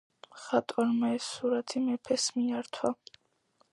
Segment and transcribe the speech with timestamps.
[0.35, 2.95] მხატვარმა ეს სურათი მეფეს მიართვა.